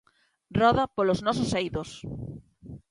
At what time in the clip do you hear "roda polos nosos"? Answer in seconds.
0.59-1.51